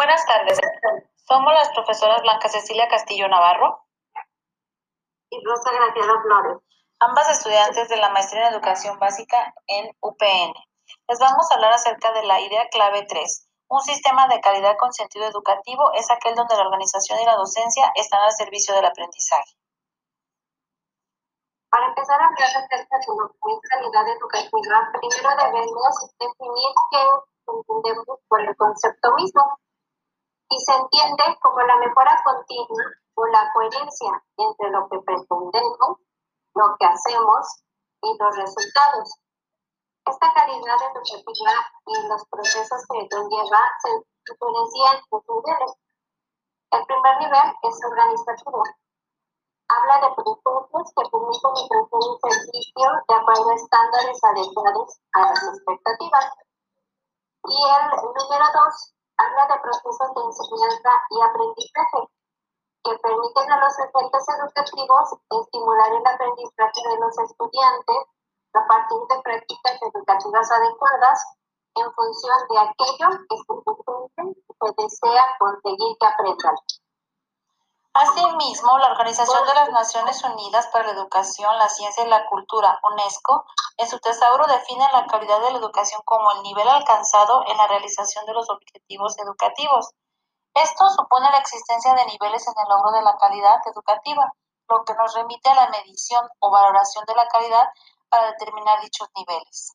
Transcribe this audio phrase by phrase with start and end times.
[0.00, 0.58] Buenas tardes.
[1.28, 3.84] Somos las profesoras Blanca Cecilia Castillo Navarro
[5.28, 6.56] y Rosa Graciela Flores,
[7.00, 10.54] ambas estudiantes de la maestría en educación básica en UPN.
[11.06, 13.46] Les vamos a hablar acerca de la idea clave 3.
[13.68, 17.92] Un sistema de calidad con sentido educativo es aquel donde la organización y la docencia
[17.94, 19.52] están al servicio del aprendizaje.
[21.68, 27.04] Para empezar a hablar acerca de lo que es calidad educativa, primero debemos definir qué
[27.52, 29.60] entendemos por el concepto mismo
[30.50, 35.98] y se entiende como la mejora continua o la coherencia entre lo que pretendemos,
[36.54, 37.62] lo que hacemos
[38.02, 39.14] y los resultados.
[40.06, 41.52] Esta calidad educativa
[41.86, 43.90] y los procesos que conlleva se
[44.26, 45.72] diferencian en dos niveles.
[46.72, 48.62] El primer nivel es organizativo.
[49.68, 55.42] Habla de procesos que permiten ofrecer un servicio de acuerdo a estándares adecuados a las
[55.44, 56.26] expectativas.
[57.44, 62.00] Y el número dos habla de procesos de enseñanza y aprendizaje
[62.82, 68.00] que permiten a los agentes educativos estimular el aprendizaje de los estudiantes
[68.54, 71.18] a partir de prácticas educativas adecuadas
[71.76, 73.36] en función de aquello que
[74.58, 76.56] se desea conseguir que aprendan.
[77.92, 82.78] Asimismo, la Organización de las Naciones Unidas para la Educación, la Ciencia y la Cultura,
[82.84, 83.44] UNESCO,
[83.78, 87.66] en su tesauro define la calidad de la educación como el nivel alcanzado en la
[87.66, 89.90] realización de los objetivos educativos.
[90.54, 94.32] Esto supone la existencia de niveles en el logro de la calidad educativa,
[94.68, 97.68] lo que nos remite a la medición o valoración de la calidad
[98.08, 99.72] para determinar dichos niveles.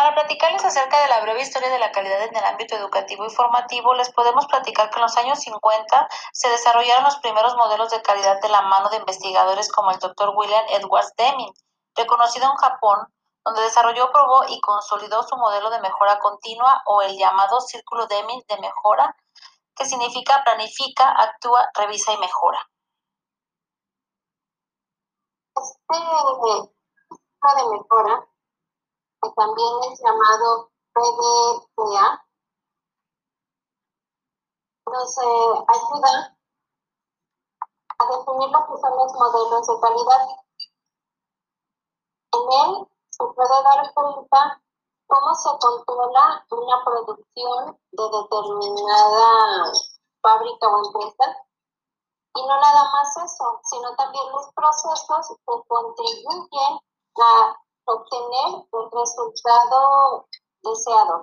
[0.00, 3.28] Para platicarles acerca de la breve historia de la calidad en el ámbito educativo y
[3.28, 8.00] formativo, les podemos platicar que en los años 50 se desarrollaron los primeros modelos de
[8.00, 10.32] calidad de la mano de investigadores como el Dr.
[10.34, 11.52] William Edwards Deming,
[11.94, 13.12] reconocido en Japón,
[13.44, 18.42] donde desarrolló, probó y consolidó su modelo de mejora continua o el llamado Círculo Deming
[18.48, 19.14] de mejora,
[19.76, 22.70] que significa planifica, actúa, revisa y mejora.
[25.56, 25.98] Este
[27.56, 28.29] de mejora
[29.22, 32.24] que también es llamado PDCA,
[34.86, 36.36] nos eh, ayuda
[37.98, 40.28] a definir lo que son los modelos de calidad.
[42.32, 44.62] En él se puede dar cuenta
[45.06, 49.72] cómo se controla una producción de determinada
[50.22, 51.46] fábrica o empresa.
[52.34, 56.78] Y no nada más eso, sino también los procesos que contribuyen
[57.16, 60.26] a obtener el resultado
[60.62, 61.22] deseado.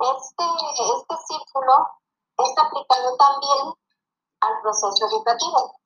[0.00, 1.88] Este, este círculo
[2.38, 3.74] está aplicado también
[4.40, 5.77] al proceso educativo.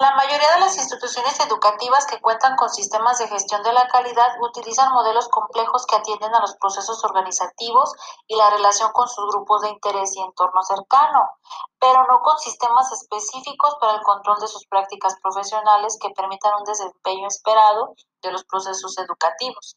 [0.00, 4.32] La mayoría de las instituciones educativas que cuentan con sistemas de gestión de la calidad
[4.40, 7.92] utilizan modelos complejos que atienden a los procesos organizativos
[8.26, 11.20] y la relación con sus grupos de interés y entorno cercano,
[11.78, 16.64] pero no con sistemas específicos para el control de sus prácticas profesionales que permitan un
[16.64, 19.76] desempeño esperado de los procesos educativos.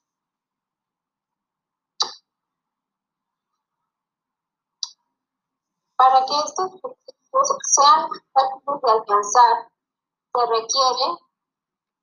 [5.97, 9.72] Para que estos procesos sean fáciles de alcanzar,
[10.33, 11.05] se requiere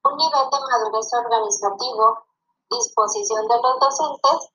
[0.05, 2.25] un nivel de madurez organizativo,
[2.71, 4.51] disposición de los docentes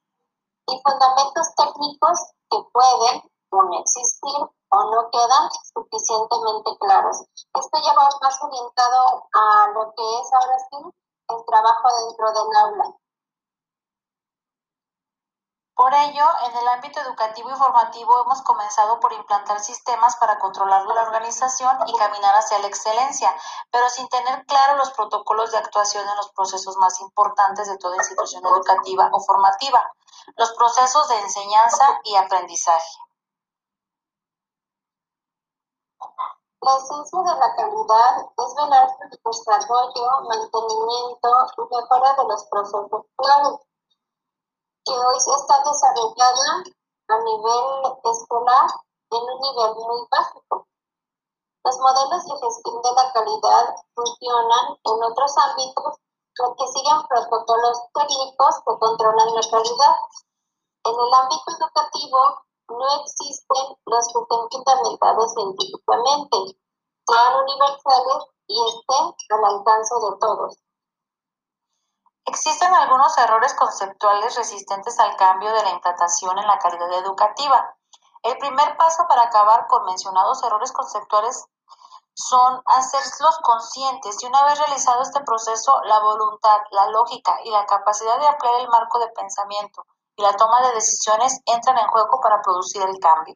[0.68, 2.20] y fundamentos técnicos
[2.50, 3.22] que pueden
[3.52, 4.40] o no existir
[4.72, 7.24] o no quedan suficientemente claros.
[7.54, 10.78] Esto ya va más orientado a lo que es ahora sí
[11.30, 12.96] el trabajo dentro del aula.
[15.76, 20.86] Por ello, en el ámbito educativo y formativo hemos comenzado por implantar sistemas para controlar
[20.86, 23.30] la organización y caminar hacia la excelencia,
[23.72, 27.98] pero sin tener claro los protocolos de actuación en los procesos más importantes de toda
[27.98, 29.92] institución educativa o formativa,
[30.38, 32.98] los procesos de enseñanza y aprendizaje.
[36.62, 42.46] La esencia de la calidad es velar por el desarrollo, mantenimiento y mejora de los
[42.46, 43.60] procesos claves
[44.86, 46.64] que hoy se está desarrollada
[47.10, 48.70] a nivel escolar
[49.12, 50.68] en un nivel muy básico.
[51.66, 55.98] Los modelos de gestión de la calidad funcionan en otros ámbitos
[56.38, 59.96] porque siguen protocolos técnicos que controlan la calidad.
[60.86, 66.38] En el ámbito educativo no existen los que estén fundamentados científicamente,
[67.08, 70.65] sean universales y estén al alcance de todos.
[72.26, 77.76] Existen algunos errores conceptuales resistentes al cambio de la implantación en la calidad educativa.
[78.24, 81.46] El primer paso para acabar con mencionados errores conceptuales
[82.16, 87.66] son hacerlos conscientes y una vez realizado este proceso, la voluntad, la lógica y la
[87.66, 89.86] capacidad de ampliar el marco de pensamiento
[90.16, 93.36] y la toma de decisiones entran en juego para producir el cambio.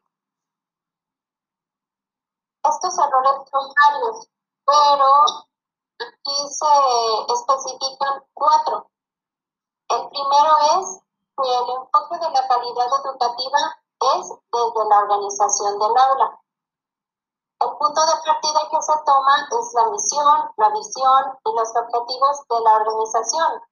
[2.64, 4.28] Estos errores son varios,
[4.64, 5.49] pero
[6.00, 8.90] aquí se especifican cuatro.
[9.88, 11.00] El primero es
[11.36, 13.60] que el enfoque de la calidad educativa
[14.16, 16.40] es desde la organización del aula.
[17.60, 22.48] El punto de partida que se toma es la misión, la visión y los objetivos
[22.48, 23.62] de la organización,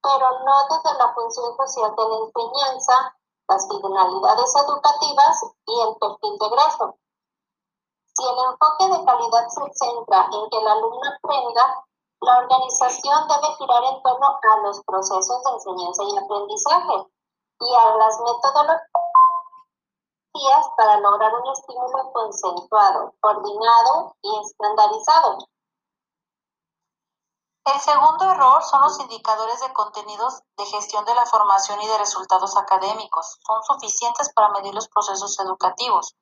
[0.00, 3.16] pero no desde la función social de la enseñanza,
[3.48, 6.96] las finalidades educativas y el perfil de egreso.
[8.16, 11.84] Si el enfoque de calidad se centra en que el alumno aprenda,
[12.20, 17.10] la organización debe girar en torno a los procesos de enseñanza y aprendizaje
[17.60, 18.80] y a las metodologías
[20.76, 25.38] para lograr un estímulo concentrado, coordinado y estandarizado.
[27.66, 31.98] El segundo error son los indicadores de contenidos de gestión de la formación y de
[31.98, 33.38] resultados académicos.
[33.40, 36.14] Son suficientes para medir los procesos educativos.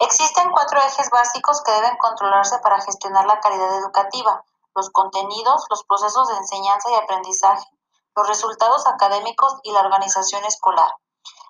[0.00, 4.44] Existen cuatro ejes básicos que deben controlarse para gestionar la calidad educativa.
[4.74, 7.66] Los contenidos, los procesos de enseñanza y aprendizaje,
[8.14, 10.90] los resultados académicos y la organización escolar.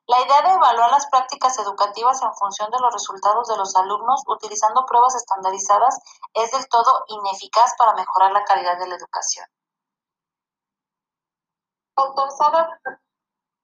[0.06, 4.22] La idea de evaluar las prácticas educativas en función de los resultados de los alumnos
[4.26, 5.98] utilizando pruebas estandarizadas
[6.32, 9.44] es del todo ineficaz para mejorar la calidad de la educación.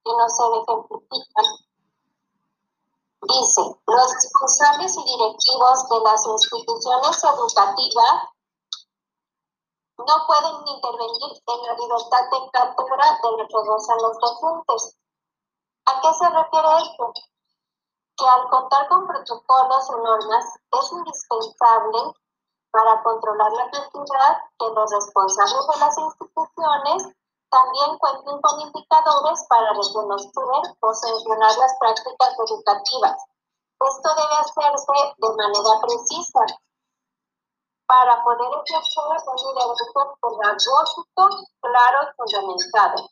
[0.04, 0.28] Que no
[3.28, 8.16] dice, los responsables y directivos de las instituciones educativas
[9.98, 14.98] no pueden intervenir en la libertad de cátedra de lo que gozan los docentes
[15.86, 17.12] ¿A qué se refiere esto?
[18.16, 22.14] Que al contar con protocolos o normas es indispensable
[22.70, 27.14] para controlar la cantidad que los responsables de las instituciones
[27.54, 33.16] también cuenten con indicadores para reconocer o sancionar las prácticas educativas.
[33.78, 36.40] Esto debe hacerse de manera precisa
[37.86, 41.28] para poder ejercer un liderazgo pedagógico
[41.60, 43.08] claro y fundamentado.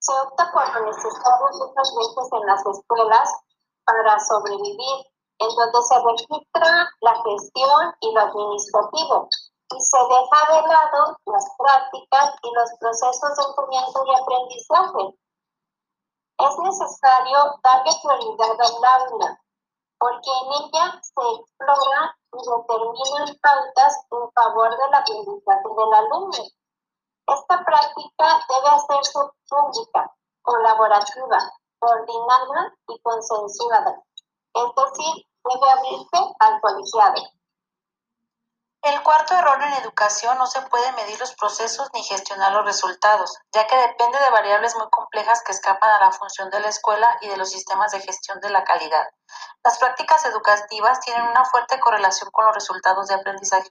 [0.00, 3.30] Se opta por necesario muchas veces en las escuelas
[3.86, 5.06] para sobrevivir,
[5.38, 9.28] en donde se registra la gestión y lo administrativo,
[9.76, 15.18] y se deja de lado las prácticas y los procesos de enseñanza y aprendizaje.
[16.38, 19.40] Es necesario darle prioridad al aula,
[19.98, 26.42] porque en ella se explora y determinan pautas en favor del aprendizaje del alumno.
[27.26, 29.18] Esta práctica debe hacerse
[29.48, 31.38] pública, colaborativa,
[31.78, 34.02] coordinada y consensuada,
[34.54, 37.22] es decir, debe abrirse al colegiado.
[38.84, 43.38] El cuarto error en educación no se puede medir los procesos ni gestionar los resultados,
[43.50, 47.16] ya que depende de variables muy complejas que escapan a la función de la escuela
[47.22, 49.08] y de los sistemas de gestión de la calidad.
[49.64, 53.66] Las prácticas educativas tienen una fuerte correlación con los resultados de aprendizaje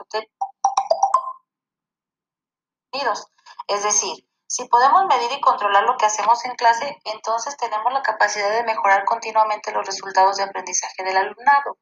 [2.92, 3.27] obtenidos,
[3.68, 8.01] es decir, si podemos medir y controlar lo que hacemos en clase, entonces tenemos la
[8.01, 11.77] capacidad de mejorar continuamente los resultados de aprendizaje del alumnado.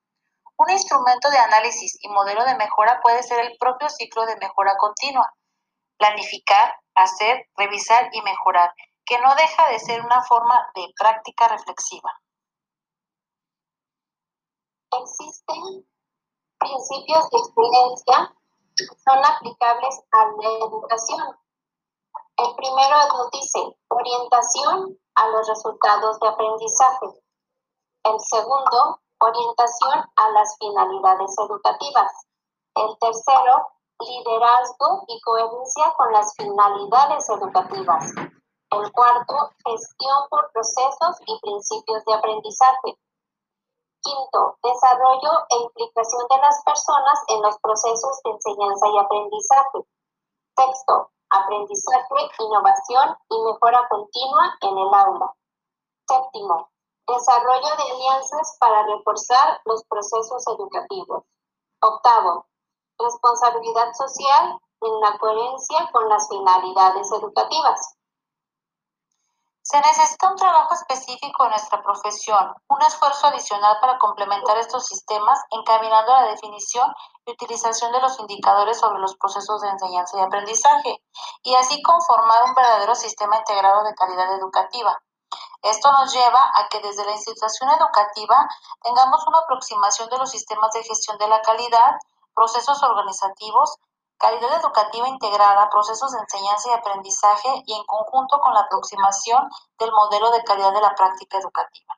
[0.62, 4.76] Un instrumento de análisis y modelo de mejora puede ser el propio ciclo de mejora
[4.78, 5.34] continua.
[5.98, 8.72] Planificar, hacer, revisar y mejorar,
[9.06, 12.12] que no deja de ser una forma de práctica reflexiva.
[15.02, 15.88] Existen
[16.60, 18.36] principios de experiencia
[18.76, 21.42] que son aplicables a la educación
[22.38, 27.06] el primero nos dice orientación a los resultados de aprendizaje.
[28.04, 32.12] El segundo, orientación a las finalidades educativas.
[32.76, 33.68] El tercero,
[34.00, 38.14] liderazgo y coherencia con las finalidades educativas.
[38.72, 42.98] El cuarto, gestión por procesos y principios de aprendizaje.
[44.02, 49.86] Quinto, desarrollo e implicación de las personas en los procesos de enseñanza y aprendizaje.
[50.58, 55.34] Sexto, aprendizaje, innovación y mejora continua en el aula.
[56.08, 56.72] Séptimo,
[57.08, 61.24] desarrollo de alianzas para reforzar los procesos educativos.
[61.82, 62.46] Octavo,
[63.00, 67.96] responsabilidad social en la coherencia con las finalidades educativas.
[69.64, 75.40] Se necesita un trabajo específico en nuestra profesión, un esfuerzo adicional para complementar estos sistemas,
[75.52, 76.92] encaminando la definición
[77.26, 81.04] y utilización de los indicadores sobre los procesos de enseñanza y aprendizaje,
[81.44, 85.00] y así conformar un verdadero sistema integrado de calidad educativa.
[85.62, 88.48] Esto nos lleva a que desde la institución educativa
[88.82, 92.00] tengamos una aproximación de los sistemas de gestión de la calidad,
[92.34, 93.78] procesos organizativos,
[94.18, 99.92] calidad educativa integrada, procesos de enseñanza y aprendizaje y en conjunto con la aproximación del
[99.92, 101.98] modelo de calidad de la práctica educativa.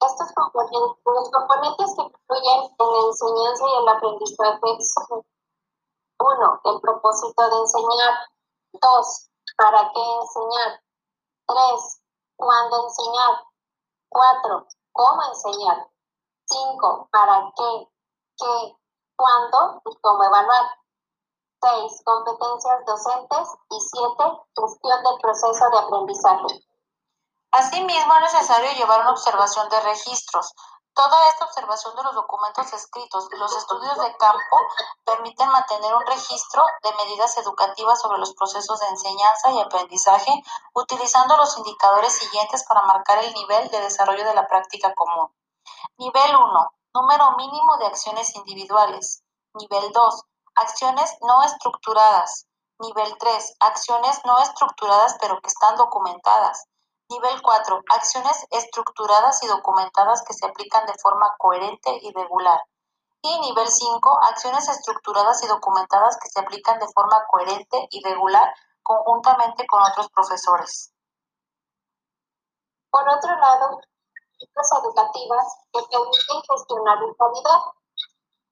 [0.00, 5.24] Estos componentes, los componentes que influyen en la enseñanza y el aprendizaje son
[6.20, 8.14] uno, el propósito de enseñar,
[8.72, 9.29] dos,
[9.60, 10.80] para qué enseñar,
[11.46, 12.02] tres,
[12.36, 13.44] cuándo enseñar,
[14.08, 15.86] cuatro, cómo enseñar,
[16.46, 17.88] cinco, para qué,
[18.38, 18.76] qué,
[19.16, 20.64] cuándo y cómo evaluar.
[21.62, 22.02] 6.
[22.06, 23.48] Competencias docentes.
[23.68, 24.24] Y 7.
[24.56, 26.64] Gestión del proceso de aprendizaje.
[27.52, 30.54] Asimismo, es necesario llevar una observación de registros.
[30.94, 34.56] Toda esta observación de los documentos escritos y los estudios de campo
[35.04, 40.42] permiten mantener un registro de medidas educativas sobre los procesos de enseñanza y aprendizaje,
[40.74, 45.32] utilizando los indicadores siguientes para marcar el nivel de desarrollo de la práctica común.
[45.96, 46.72] Nivel 1.
[46.94, 49.22] Número mínimo de acciones individuales.
[49.54, 50.24] Nivel 2.
[50.56, 52.46] Acciones no estructuradas.
[52.80, 53.56] Nivel 3.
[53.60, 56.66] Acciones no estructuradas pero que están documentadas.
[57.10, 57.82] Nivel 4.
[57.90, 62.60] Acciones estructuradas y documentadas que se aplican de forma coherente y regular.
[63.22, 64.20] Y nivel 5.
[64.22, 70.08] Acciones estructuradas y documentadas que se aplican de forma coherente y regular conjuntamente con otros
[70.10, 70.92] profesores.
[72.92, 73.80] Por otro lado,
[74.38, 77.60] educativas que permiten gestionar la calidad,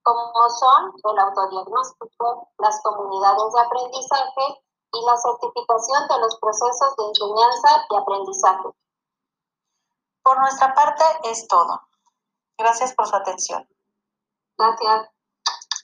[0.02, 7.04] como son el autodiagnóstico, las comunidades de aprendizaje y la certificación de los procesos de
[7.04, 8.68] enseñanza y aprendizaje.
[10.22, 11.80] Por nuestra parte es todo.
[12.56, 13.68] Gracias por su atención.
[14.56, 15.17] Gracias.